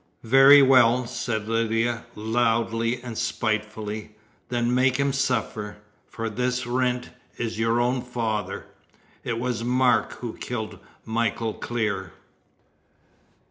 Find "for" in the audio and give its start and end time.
6.07-6.27